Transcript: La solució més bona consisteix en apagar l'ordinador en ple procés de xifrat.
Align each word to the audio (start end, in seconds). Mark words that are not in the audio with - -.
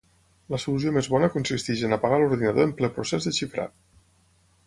La 0.53 0.59
solució 0.61 0.93
més 0.95 1.09
bona 1.15 1.29
consisteix 1.35 1.83
en 1.89 1.93
apagar 1.97 2.19
l'ordinador 2.23 2.67
en 2.69 2.73
ple 2.81 2.91
procés 2.95 3.27
de 3.29 3.37
xifrat. 3.41 3.77